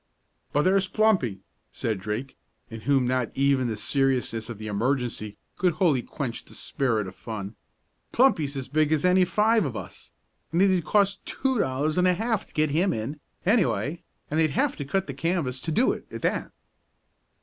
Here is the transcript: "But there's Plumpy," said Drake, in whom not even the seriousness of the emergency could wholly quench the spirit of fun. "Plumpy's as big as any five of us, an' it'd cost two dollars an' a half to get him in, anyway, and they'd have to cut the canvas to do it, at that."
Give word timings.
"But 0.51 0.63
there's 0.63 0.87
Plumpy," 0.87 1.41
said 1.71 1.99
Drake, 1.99 2.35
in 2.71 2.81
whom 2.81 3.05
not 3.05 3.29
even 3.35 3.67
the 3.67 3.77
seriousness 3.77 4.49
of 4.49 4.57
the 4.57 4.65
emergency 4.65 5.37
could 5.57 5.73
wholly 5.73 6.01
quench 6.01 6.43
the 6.43 6.55
spirit 6.55 7.05
of 7.05 7.13
fun. 7.15 7.55
"Plumpy's 8.11 8.57
as 8.57 8.67
big 8.67 8.91
as 8.91 9.05
any 9.05 9.25
five 9.25 9.63
of 9.63 9.75
us, 9.77 10.09
an' 10.51 10.59
it'd 10.59 10.85
cost 10.85 11.23
two 11.27 11.59
dollars 11.59 11.99
an' 11.99 12.07
a 12.07 12.15
half 12.15 12.47
to 12.47 12.53
get 12.55 12.71
him 12.71 12.93
in, 12.93 13.19
anyway, 13.45 14.01
and 14.31 14.39
they'd 14.39 14.49
have 14.57 14.75
to 14.77 14.85
cut 14.85 15.05
the 15.05 15.13
canvas 15.13 15.61
to 15.61 15.71
do 15.71 15.91
it, 15.91 16.07
at 16.11 16.23
that." 16.23 16.51